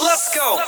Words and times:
Let's 0.00 0.32
go. 0.32 0.60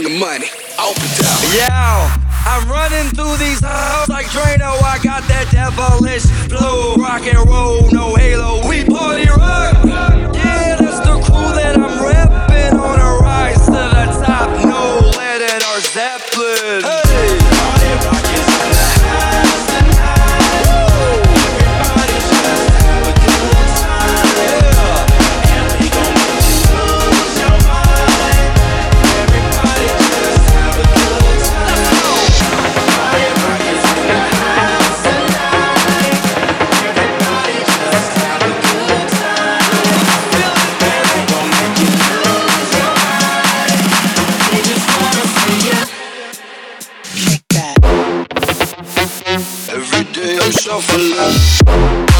gang 0.00 0.18
money. 0.18 0.46
Open 0.78 1.04
up. 1.26 1.40
Yeah, 1.52 2.16
I'm 2.46 2.68
running 2.68 3.10
through 3.14 3.36
these 3.36 3.60
halls 3.62 4.08
like 4.08 4.26
Drano. 4.26 4.80
I 4.82 4.98
got 5.02 5.22
that 5.28 5.50
devilish 5.50 6.24
blue. 6.48 6.91
For 50.80 50.96
love. 50.96 52.11